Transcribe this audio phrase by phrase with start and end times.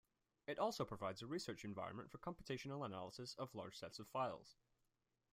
[0.47, 4.55] It also provides a research environment for computational analysis of large sets of files.